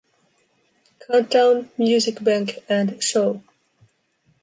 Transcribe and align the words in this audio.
Countdown", 1.05 1.69
"Music 1.77 2.23
Bank" 2.23 2.55
and 2.67 3.03
"Show! 3.03 3.43